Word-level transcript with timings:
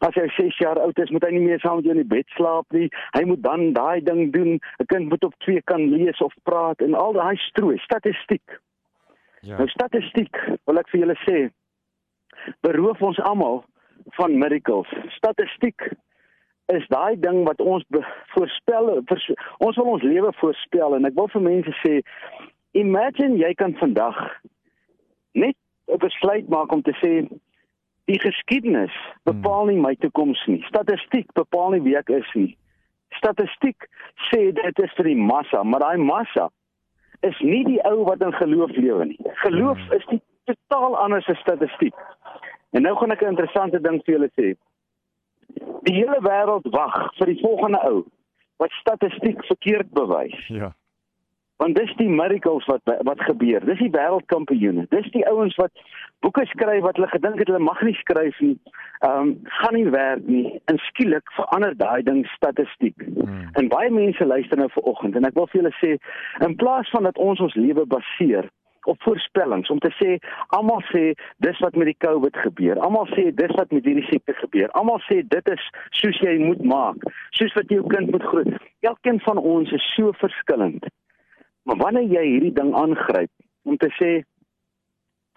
as 0.08 0.18
hy 0.18 0.28
6 0.38 0.58
jaar 0.64 0.80
oud 0.82 1.00
is, 1.04 1.14
moet 1.14 1.26
hy 1.28 1.32
nie 1.36 1.46
meer 1.46 1.62
saam 1.64 1.80
met 1.80 1.88
jou 1.90 1.96
in 1.96 2.04
die 2.04 2.14
bed 2.16 2.36
slaap 2.38 2.78
nie. 2.78 2.90
Hy 3.18 3.24
moet 3.30 3.44
dan 3.46 3.72
daai 3.78 4.02
ding 4.04 4.32
doen. 4.36 4.58
'n 4.58 4.90
Kind 4.92 5.10
moet 5.10 5.24
op 5.24 5.36
twee 5.46 5.62
kan 5.62 5.88
lees 5.94 6.22
of 6.22 6.34
praat 6.44 6.82
en 6.82 6.98
al 6.98 7.14
daai 7.14 7.36
strooi 7.48 7.78
statistiek. 7.78 8.60
Ja. 9.42 9.58
Nou 9.58 9.68
statistiek, 9.68 10.38
wil 10.66 10.78
ek 10.78 10.90
vir 10.94 11.02
julle 11.02 11.18
sê, 11.26 11.38
beroof 12.62 13.02
ons 13.02 13.20
almal 13.26 13.64
van 14.18 14.38
miracles. 14.38 14.90
Statistiek 15.18 15.90
is 16.72 16.88
daai 16.88 17.20
ding 17.20 17.44
wat 17.48 17.62
ons 17.62 17.84
voorspel 18.34 18.92
ons 19.60 19.78
wil 19.78 19.90
ons 19.96 20.04
lewe 20.06 20.32
voorspel 20.40 20.96
en 20.96 21.08
ek 21.10 21.18
wil 21.18 21.30
vir 21.34 21.44
mense 21.48 21.74
sê 21.82 21.98
imagine 22.72 23.38
jy 23.38 23.54
kan 23.54 23.74
vandag 23.80 24.18
net 25.34 25.56
'n 25.88 25.98
besluit 25.98 26.50
maak 26.50 26.72
om 26.72 26.82
te 26.82 26.94
sê 27.02 27.28
die 28.06 28.20
geskiedenis 28.20 28.96
bepaal 29.24 29.66
nie 29.66 29.80
my 29.80 29.96
toekoms 29.96 30.46
nie. 30.46 30.64
Statistiek 30.68 31.32
bepaal 31.34 31.72
nie 31.72 31.82
wie 31.82 31.98
ek 31.98 32.10
is 32.10 32.34
nie. 32.34 32.58
Statistiek 33.10 33.88
sê 34.30 34.52
dit 34.54 34.80
is 34.80 34.94
vir 34.98 35.06
die 35.06 35.16
massa 35.16 35.64
maar 35.64 35.80
daai 35.80 35.98
massa 35.98 36.50
is 37.22 37.40
nie 37.40 37.64
die 37.66 37.80
ou 37.86 38.04
wat 38.04 38.22
in 38.22 38.34
geloof 38.34 38.72
lewe 38.78 39.06
nie. 39.06 39.20
Geloof 39.44 39.80
is 39.92 40.06
die 40.10 40.22
totaal 40.50 40.98
anders 40.98 41.28
as 41.30 41.40
statistiek. 41.40 41.96
En 42.72 42.82
nou 42.82 42.96
gaan 42.96 43.12
ek 43.12 43.22
'n 43.22 43.34
interessante 43.36 43.82
ding 43.82 44.02
vir 44.06 44.14
julle 44.16 44.32
sê. 44.40 44.56
Die 45.84 45.96
hele 45.96 46.20
wêreld 46.22 46.68
wag 46.72 47.14
vir 47.18 47.28
die 47.28 47.42
volgende 47.42 47.80
ou 47.84 48.06
wat 48.58 48.72
statistiek 48.72 49.46
verkeerd 49.46 49.92
bewys. 49.92 50.48
Ja. 50.48 50.74
Want 51.62 51.76
dis 51.78 51.92
die 52.00 52.10
miracles 52.10 52.66
wat 52.66 52.82
wat 53.06 53.20
gebeur. 53.22 53.66
Dis 53.66 53.78
die 53.78 53.92
wêreldkampioene. 53.94 54.88
Dis 54.90 55.10
die 55.14 55.26
ouens 55.30 55.56
wat 55.62 55.84
boeke 56.26 56.46
skryf 56.50 56.82
wat 56.82 56.98
hulle 56.98 57.10
gedink 57.12 57.42
het 57.42 57.52
hulle 57.52 57.62
mag 57.62 57.82
nie 57.86 57.94
skryf 58.00 58.40
nie. 58.42 58.56
Ehm 59.06 59.20
um, 59.20 59.36
gaan 59.58 59.78
nie 59.78 59.90
werk 59.94 60.24
nie. 60.26 60.62
En 60.66 60.80
skielik 60.88 61.30
verander 61.38 61.78
daai 61.78 62.02
ding 62.08 62.24
statistiek. 62.34 63.06
Hmm. 63.06 63.44
En 63.62 63.70
baie 63.70 63.92
mense 63.94 64.26
luister 64.26 64.58
nou 64.58 64.70
vanoggend 64.74 65.20
en 65.20 65.30
ek 65.30 65.38
wil 65.38 65.46
vir 65.52 65.62
julle 65.62 65.74
sê 65.78 65.92
in 66.48 66.58
plaas 66.64 66.90
van 66.96 67.06
dat 67.10 67.22
ons 67.30 67.44
ons 67.46 67.60
lewe 67.60 67.86
baseer 67.94 68.50
op 68.90 69.02
voorspellings 69.06 69.70
om 69.70 69.80
te 69.80 69.92
sê 70.00 70.16
almal 70.58 70.82
sê 70.90 71.04
dis 71.46 71.60
wat 71.66 71.78
met 71.78 71.92
die 71.92 72.00
COVID 72.06 72.42
gebeur. 72.46 72.82
Almal 72.88 73.06
sê 73.14 73.28
dis 73.44 73.54
wat 73.60 73.70
met 73.72 73.86
hierdie 73.86 74.08
siekte 74.10 74.34
gebeur. 74.40 74.74
Almal 74.82 75.02
sê 75.06 75.22
dit 75.36 75.54
is 75.54 75.68
soos 76.02 76.24
jy 76.26 76.40
moet 76.42 76.66
maak, 76.74 77.06
soos 77.38 77.54
wat 77.60 77.70
jou 77.70 77.86
kind 77.94 78.10
moet 78.12 78.26
groei. 78.34 78.58
Elkeen 78.94 79.22
van 79.28 79.38
ons 79.38 79.78
is 79.78 79.94
so 79.94 80.18
verskillend. 80.24 80.90
Maar 81.64 81.78
wanneer 81.78 82.10
jy 82.10 82.26
hierdie 82.28 82.54
ding 82.58 82.74
aangryp 82.76 83.32
om 83.64 83.78
te 83.78 83.90
sê 84.00 84.12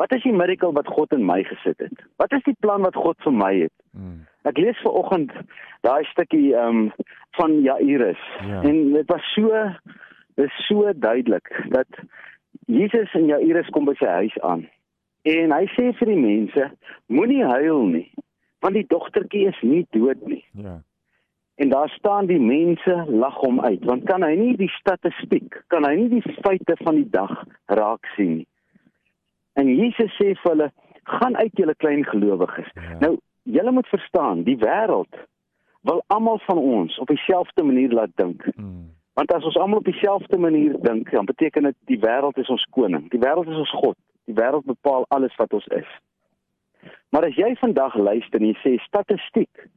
wat 0.01 0.13
is 0.17 0.25
die 0.27 0.35
miracle 0.35 0.73
wat 0.75 0.89
God 0.91 1.13
in 1.15 1.25
my 1.27 1.43
gesit 1.47 1.79
het? 1.79 2.05
Wat 2.19 2.33
is 2.33 2.43
die 2.47 2.57
plan 2.61 2.83
wat 2.83 2.97
God 2.99 3.21
vir 3.23 3.35
my 3.35 3.53
het? 3.61 3.75
Hmm. 3.95 4.25
Ek 4.49 4.59
lees 4.59 4.81
ver 4.83 4.97
oggend 5.01 5.33
daai 5.87 6.05
stukkie 6.11 6.55
ehm 6.55 6.87
um, 6.87 7.11
van 7.39 7.61
Jairus 7.63 8.21
ja. 8.47 8.61
en 8.63 8.93
dit 8.95 9.09
was 9.11 9.25
so 9.35 9.63
dis 10.39 10.59
so 10.67 10.93
duidelik 10.95 11.51
dat 11.75 12.01
Jesus 12.67 13.13
en 13.15 13.27
Jairus 13.27 13.71
kom 13.75 13.89
by 13.89 13.95
sy 13.99 14.11
huis 14.21 14.37
aan. 14.47 14.67
En 15.25 15.55
hy 15.57 15.65
sê 15.73 15.91
vir 15.99 16.11
die 16.13 16.21
mense, 16.21 16.69
moenie 17.09 17.45
huil 17.45 17.87
nie, 17.91 18.07
want 18.65 18.77
die 18.77 18.87
dogtertjie 18.89 19.49
is 19.51 19.61
nie 19.65 19.85
dood 19.97 20.21
nie. 20.29 20.43
Ja. 20.53 20.79
En 21.55 21.69
daar 21.71 21.89
staan 21.89 22.27
die 22.27 22.41
mense 22.41 23.05
lag 23.09 23.37
hom 23.39 23.61
uit, 23.61 23.85
want 23.85 24.05
kan 24.05 24.23
hy 24.27 24.33
nie 24.35 24.57
die 24.59 24.71
statistiek, 24.75 25.61
kan 25.71 25.87
hy 25.87 25.93
nie 26.01 26.09
die 26.17 26.35
feite 26.43 26.75
van 26.83 26.99
die 26.99 27.11
dag 27.11 27.31
raak 27.71 28.07
sien 28.17 28.41
nie. 28.41 28.49
En 29.55 29.71
Jesus 29.71 30.11
sê 30.19 30.33
vir 30.35 30.51
hulle, 30.51 30.73
gaan 31.05 31.37
uit 31.37 31.53
julle 31.61 31.75
klein 31.79 32.03
gelowiges. 32.05 32.71
Ja. 32.75 32.97
Nou, 33.05 33.13
julle 33.43 33.71
moet 33.71 33.87
verstaan, 33.93 34.43
die 34.43 34.57
wêreld 34.59 35.21
wil 35.85 36.03
almal 36.07 36.41
van 36.47 36.59
ons 36.59 36.99
op 36.99 37.13
dieselfde 37.13 37.63
manier 37.63 37.93
laat 37.93 38.11
dink. 38.15 38.43
Hmm. 38.55 38.91
Want 39.15 39.33
as 39.33 39.45
ons 39.45 39.57
almal 39.61 39.79
op 39.79 39.85
dieselfde 39.85 40.39
manier 40.39 40.75
dink, 40.81 41.11
dan 41.11 41.25
beteken 41.25 41.63
dit 41.63 41.77
die 41.93 42.01
wêreld 42.03 42.39
is 42.41 42.51
ons 42.51 42.67
koning. 42.75 43.07
Die 43.13 43.21
wêreld 43.21 43.47
is 43.53 43.61
ons 43.63 43.75
God. 43.79 43.99
Die 44.25 44.35
wêreld 44.35 44.65
bepaal 44.67 45.05
alles 45.09 45.37
wat 45.37 45.53
ons 45.53 45.67
is. 45.77 45.91
Maar 47.15 47.29
as 47.29 47.37
jy 47.39 47.53
vandag 47.61 47.95
luister 47.95 48.41
en 48.41 48.49
jy 48.49 48.57
sê 48.65 48.75
statistiek 48.83 49.69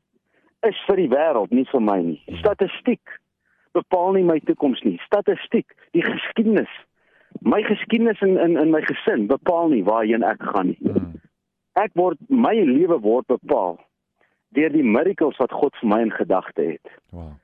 is 0.69 0.83
vir 0.87 1.01
die 1.01 1.09
wêreld, 1.11 1.51
nie 1.51 1.65
vir 1.71 1.83
my 1.83 1.97
nie. 2.03 2.19
Statistiek 2.41 3.17
bepaal 3.77 4.15
nie 4.17 4.25
my 4.27 4.39
toekoms 4.45 4.81
nie. 4.85 4.97
Statistiek, 5.05 5.73
die 5.95 6.03
geskiedenis, 6.05 6.71
my 7.41 7.61
geskiedenis 7.67 8.21
in 8.25 8.37
in 8.41 8.57
in 8.57 8.71
my 8.73 8.81
gesin 8.85 9.27
bepaal 9.31 9.73
nie 9.73 9.83
waarheen 9.87 10.25
ek 10.25 10.43
gaan 10.53 10.71
nie. 10.73 10.79
Hmm. 10.91 11.17
Ek 11.77 11.93
word 11.93 12.21
my 12.29 12.55
lewe 12.55 12.99
word 13.03 13.27
bepaal 13.29 13.77
deur 14.55 14.71
die 14.73 14.85
miracles 14.85 15.37
wat 15.41 15.51
God 15.51 15.75
vir 15.81 15.89
my 15.91 15.99
in 16.05 16.13
gedagte 16.15 16.63
het. 16.71 16.93
Wow. 17.11 17.35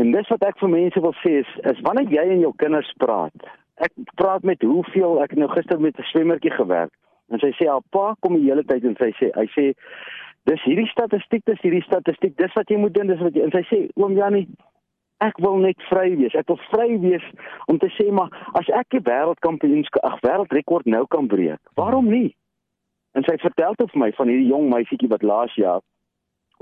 En 0.00 0.12
dis 0.14 0.28
wat 0.32 0.44
ek 0.48 0.60
vir 0.62 0.70
mense 0.72 1.00
wil 1.04 1.16
sê 1.20 1.40
is, 1.42 1.50
is 1.72 1.82
wanneer 1.84 2.08
jy 2.14 2.22
en 2.36 2.44
jou 2.46 2.52
kinders 2.62 2.92
praat. 3.02 3.48
Ek 3.84 3.92
praat 4.20 4.46
met 4.48 4.62
hoeveel 4.64 5.18
ek 5.24 5.34
nou 5.36 5.48
gister 5.52 5.80
met 5.80 5.98
'n 5.98 6.08
swemmertjie 6.12 6.54
gewerk 6.56 6.94
en 7.30 7.38
sy 7.42 7.50
sê 7.58 7.68
haar 7.68 7.84
pa 7.94 8.14
kom 8.20 8.38
die 8.38 8.48
hele 8.48 8.64
tyd 8.66 8.84
en 8.84 8.96
sy 9.00 9.10
sê 9.18 9.30
hy 9.36 9.46
sê 9.56 9.66
dis 10.48 10.62
hierdie 10.64 10.88
statistiek, 10.88 11.44
dis 11.44 11.60
hierdie 11.60 11.84
statistiek, 11.84 12.36
dis 12.36 12.54
wat 12.56 12.70
jy 12.70 12.76
moet 12.80 12.94
doen, 12.94 13.06
dis 13.06 13.20
wat 13.20 13.34
jy 13.34 13.42
en 13.42 13.52
sy 13.54 13.64
sê 13.68 13.80
oom 13.96 14.16
Jannie 14.16 14.48
Ek 15.20 15.36
wil 15.44 15.58
net 15.60 15.76
vry 15.90 16.14
wees. 16.16 16.32
Ek 16.32 16.48
wil 16.48 16.56
vry 16.70 16.94
wees 17.02 17.24
om 17.68 17.76
te 17.78 17.90
sê 17.92 18.06
maar 18.08 18.32
as 18.56 18.68
ek 18.72 18.94
die 18.94 19.02
wêreldkampioenskap, 19.04 20.00
ag 20.08 20.16
wêreldrekord 20.24 20.88
nou 20.88 21.04
kan 21.12 21.28
breek, 21.28 21.60
waarom 21.76 22.08
nie? 22.08 22.30
En 23.12 23.26
sy 23.26 23.36
vertel 23.42 23.76
tot 23.76 23.92
vir 23.92 24.00
my 24.00 24.10
van 24.16 24.32
hierdie 24.32 24.48
jong 24.48 24.70
meisietjie 24.72 25.10
wat 25.12 25.26
laas 25.26 25.52
jaar 25.60 25.84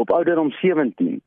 op 0.02 0.10
ouderdom 0.10 0.50
17 0.58 1.20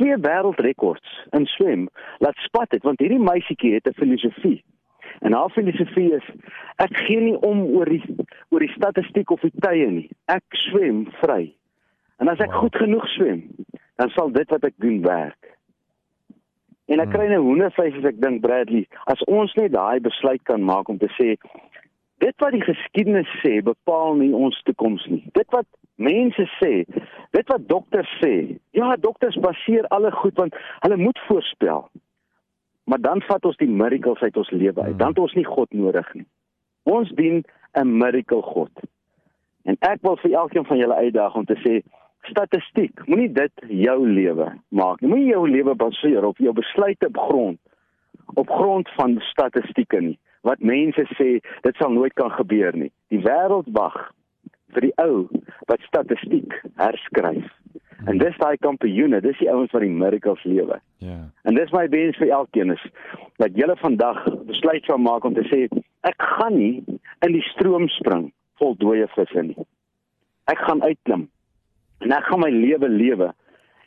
twee 0.00 0.16
wêreldrekords 0.24 1.16
in 1.36 1.44
swem 1.52 1.88
laat 2.24 2.38
spat 2.46 2.72
het 2.72 2.86
want 2.88 3.02
hierdie 3.04 3.20
meisietjie 3.20 3.74
het 3.74 3.88
'n 3.88 3.98
filosofie. 4.00 4.64
En 5.20 5.32
haar 5.32 5.50
filosofie 5.50 6.14
is 6.14 6.26
ek 6.76 6.96
gee 7.04 7.20
nie 7.20 7.36
om 7.36 7.66
oor 7.76 7.84
die 7.84 8.04
oor 8.48 8.60
die 8.60 8.76
statistiek 8.76 9.30
of 9.30 9.40
die 9.40 9.52
tye 9.60 9.90
nie. 9.90 10.10
Ek 10.26 10.44
swem 10.50 11.06
vry. 11.20 11.52
En 12.18 12.28
as 12.28 12.38
ek 12.38 12.52
wow. 12.52 12.60
goed 12.60 12.76
genoeg 12.76 13.08
swem, 13.08 13.40
dan 13.96 14.08
sal 14.08 14.30
dit 14.32 14.48
wat 14.50 14.64
ek 14.64 14.74
doen 14.76 15.02
werk. 15.02 15.58
En 16.86 17.00
ek 17.00 17.08
hmm. 17.08 17.14
kry 17.14 17.26
'n 17.28 17.44
hoendervleis 17.44 17.98
as 17.98 18.08
ek 18.12 18.20
dink 18.20 18.42
Bradley, 18.42 18.86
as 19.06 19.22
ons 19.24 19.54
net 19.54 19.72
daai 19.72 20.00
besluit 20.00 20.42
kan 20.42 20.64
maak 20.64 20.88
om 20.88 20.98
te 20.98 21.10
sê 21.18 21.36
Dit 22.22 22.38
wat 22.38 22.54
die 22.54 22.62
geskiedenis 22.62 23.30
sê, 23.42 23.56
bepaal 23.66 24.14
nie 24.20 24.30
ons 24.36 24.58
toekoms 24.62 25.02
nie. 25.10 25.24
Dit 25.34 25.48
wat 25.50 25.66
mense 25.98 26.44
sê, 26.60 26.84
dit 27.34 27.48
wat 27.50 27.64
dokters 27.66 28.10
sê. 28.20 28.60
Ja, 28.78 28.94
dokters 28.96 29.38
baseer 29.42 29.88
alle 29.94 30.12
goed 30.14 30.38
want 30.38 30.54
hulle 30.84 31.00
moet 31.00 31.18
voorspel. 31.26 31.88
Maar 32.86 33.02
dan 33.02 33.24
vat 33.26 33.44
ons 33.50 33.58
die 33.58 33.70
miracles 33.70 34.22
uit 34.22 34.38
ons 34.38 34.52
lewe 34.54 34.86
uit. 34.86 34.94
Dan 34.98 35.14
het 35.14 35.18
ons 35.18 35.34
nie 35.38 35.46
God 35.46 35.74
nodig 35.74 36.14
nie. 36.14 36.26
Ons 36.86 37.10
dien 37.18 37.42
'n 37.74 37.98
miracle 37.98 38.42
God. 38.42 38.70
En 39.64 39.76
ek 39.80 40.02
wil 40.02 40.16
vir 40.16 40.32
elkeen 40.32 40.64
van 40.64 40.78
julle 40.78 40.94
uitdaag 40.94 41.34
om 41.34 41.44
te 41.44 41.58
sê 41.64 41.82
statistiek, 42.30 43.06
moenie 43.06 43.30
dit 43.32 43.64
jou 43.68 43.98
lewe 44.08 44.48
maak 44.68 45.00
nie. 45.00 45.10
Moenie 45.10 45.32
jou 45.32 45.44
lewe 45.48 45.74
baseer 45.74 46.24
op 46.24 46.38
jou 46.38 46.52
besluite 46.56 47.10
op 47.10 47.18
grond 47.28 47.60
op 48.34 48.48
grond 48.48 48.88
van 48.96 49.18
statistieke 49.20 50.00
nie. 50.00 50.18
Wat 50.40 50.60
mense 50.60 51.04
sê, 51.18 51.38
dit 51.62 51.76
sal 51.78 51.92
nooit 51.92 52.14
kan 52.18 52.30
gebeur 52.30 52.74
nie. 52.76 52.90
Die 53.12 53.20
wêreld 53.22 53.68
wag 53.76 53.96
vir 54.72 54.88
die 54.88 54.94
ou 55.02 55.26
wat 55.70 55.84
statistiek 55.86 56.54
herskryf. 56.80 57.50
En 58.10 58.18
dis 58.18 58.38
daai 58.40 58.56
kampioene, 58.58 59.20
dis 59.22 59.38
die 59.38 59.50
ouens 59.52 59.70
wat 59.70 59.84
die 59.84 59.92
miracles 59.92 60.42
lewe. 60.48 60.80
Ja. 60.98 61.08
Yeah. 61.08 61.26
En 61.46 61.54
dis 61.58 61.70
my 61.74 61.84
wens 61.92 62.18
vir 62.18 62.32
elkeen 62.34 62.74
is 62.74 62.82
dat 63.42 63.54
julle 63.58 63.76
vandag 63.78 64.24
besluit 64.48 64.88
sal 64.88 64.98
maak 64.98 65.26
om 65.28 65.36
te 65.36 65.44
sê 65.50 65.66
ek 66.08 66.26
gaan 66.38 66.56
nie 66.58 66.82
in 67.22 67.36
die 67.36 67.44
stroom 67.52 67.86
spring 68.00 68.30
vol 68.58 68.74
dooie 68.80 69.06
visse 69.14 69.46
nie. 69.46 69.68
Ek 70.50 70.58
gaan 70.66 70.82
uitklim. 70.82 71.28
En 72.12 72.18
ek 72.18 72.28
gaan 72.28 72.42
my 72.44 72.50
lewe 72.52 72.88
lewe 72.92 73.28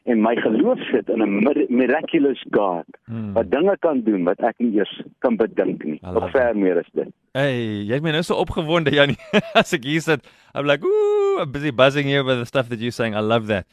en 0.10 0.22
my 0.22 0.33
geloof 0.42 0.81
sit 0.89 1.10
in 1.13 1.22
'n 1.22 1.68
miraculous 1.69 2.42
God 2.50 2.86
hmm. 3.06 3.33
wat 3.33 3.51
dinge 3.51 3.77
kan 3.80 4.01
doen 4.01 4.24
wat 4.24 4.42
ek 4.42 4.57
nie 4.57 4.77
eers 4.77 5.01
kan 5.19 5.38
bedink 5.38 5.83
nie. 5.83 6.00
Of 6.01 6.31
ver 6.31 6.57
meer 6.57 6.77
is 6.81 6.89
dit. 6.94 7.10
Hey, 7.33 7.86
jy 7.86 7.94
het 7.94 8.04
my 8.04 8.13
nou 8.16 8.24
so 8.24 8.38
opgewonde 8.42 8.94
Janie. 8.94 9.18
As 9.62 9.74
ek 9.74 9.86
hier 9.86 10.01
sit, 10.01 10.25
I'm 10.54 10.66
like, 10.66 10.86
ooh, 10.86 11.42
I'm 11.42 11.51
busy 11.51 11.72
buzzing 11.72 12.07
here 12.07 12.24
with 12.24 12.42
the 12.42 12.45
stuff 12.45 12.69
that 12.69 12.80
you're 12.80 12.98
saying. 12.98 13.13
I 13.13 13.22
love 13.22 13.45
that. 13.48 13.66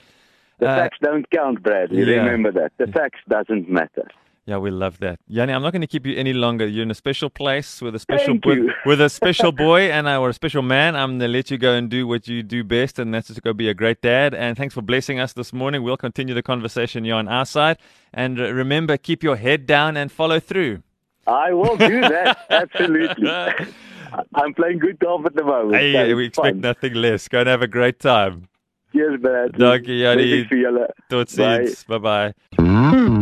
The 0.59 0.69
uh, 0.69 0.77
facts 0.77 0.99
don't 1.01 1.29
count, 1.31 1.63
Brad. 1.63 1.91
You 1.91 2.05
yeah. 2.05 2.25
remember 2.25 2.53
that. 2.53 2.73
The 2.77 2.93
facts 2.93 3.21
doesn't 3.29 3.69
matter. 3.69 4.09
Yeah, 4.45 4.57
we 4.57 4.73
love 4.73 4.99
that. 4.99 5.21
Yanni, 5.29 5.53
I'm 5.53 5.63
not 5.63 5.73
going 5.73 5.83
to 5.83 5.87
keep 5.87 6.05
you 6.05 6.17
any 6.17 6.33
longer. 6.33 6.67
You're 6.67 6.83
in 6.83 6.91
a 6.91 6.95
special 6.95 7.31
place 7.31 7.81
with 7.81 7.95
a 7.95 8.01
special 8.01 8.39
with, 8.45 8.71
with, 8.85 9.01
a 9.01 9.09
special 9.09 9.53
boy 9.67 9.83
and 9.83 10.09
our 10.09 10.31
a 10.31 10.33
special 10.33 10.63
man. 10.63 10.97
I'm 10.97 11.19
going 11.19 11.21
to 11.21 11.29
let 11.29 11.51
you 11.53 11.59
go 11.59 11.75
and 11.75 11.89
do 11.89 12.09
what 12.09 12.27
you 12.27 12.43
do 12.43 12.65
best, 12.65 12.99
and 12.99 13.15
that's 13.15 13.33
to 13.33 13.41
go 13.41 13.53
be 13.53 13.69
a 13.69 13.75
great 13.75 14.01
dad. 14.01 14.35
And 14.35 14.57
thanks 14.57 14.75
for 14.75 14.83
blessing 14.83 15.21
us 15.21 15.33
this 15.33 15.53
morning. 15.53 15.85
We'll 15.85 15.97
continue 15.97 16.35
the 16.35 16.43
conversation 16.43 17.05
here 17.05 17.15
on 17.15 17.29
our 17.29 17.47
side. 17.47 17.79
And 18.13 18.37
remember, 18.37 18.97
keep 18.97 19.23
your 19.23 19.37
head 19.37 19.65
down 19.65 19.97
and 19.97 20.11
follow 20.11 20.41
through. 20.41 20.83
I 21.29 21.53
will 21.53 21.77
do 21.77 22.01
that. 22.01 22.45
Absolutely. 22.51 23.29
I'm 24.35 24.55
playing 24.55 24.81
good 24.81 24.99
golf 24.99 25.25
at 25.25 25.37
the 25.37 25.45
moment. 25.45 25.77
Hey, 25.77 25.93
so 25.93 26.17
we 26.17 26.27
expect 26.27 26.55
fun. 26.57 26.61
nothing 26.61 26.95
less. 26.95 27.29
Go 27.29 27.41
and 27.41 27.49
have 27.49 27.63
a 27.63 27.69
great 27.69 28.01
time. 28.01 28.49
Cheers, 28.93 29.23
man. 29.23 29.53
Dankie, 29.53 29.99
Yanni. 29.99 30.45
Totsiens. 31.09 31.87
Bye-bye. 31.87 32.35
Mm. 32.59 33.22